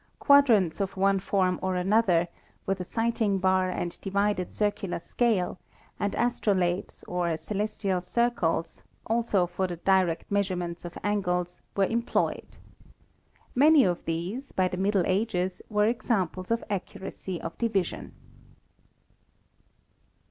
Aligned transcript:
Quad 0.17 0.49
rants 0.49 0.79
of 0.81 0.97
one 0.97 1.19
form 1.19 1.59
or 1.61 1.75
another, 1.75 2.27
with 2.65 2.79
a 2.79 2.83
sighting 2.83 3.37
bar 3.37 3.69
and 3.69 4.01
divided 4.01 4.51
circular 4.51 4.97
scale, 4.97 5.59
and 5.99 6.15
astrolabes, 6.15 7.03
or 7.07 7.37
celestial 7.37 8.01
circles, 8.01 8.81
also 9.05 9.45
for 9.45 9.67
the 9.67 9.75
direct 9.75 10.31
measurement 10.31 10.83
of 10.85 10.97
angles, 11.03 11.61
were 11.77 11.85
employed. 11.85 12.57
Many 13.53 13.83
of 13.83 14.03
these, 14.05 14.51
by 14.51 14.67
the 14.67 14.75
Middle 14.77 15.05
Ages, 15.05 15.61
were 15.69 15.85
examples 15.85 16.49
of 16.49 16.63
ac 16.71 16.85
curacy 16.97 17.39
of 17.39 17.55
division. 17.59 18.15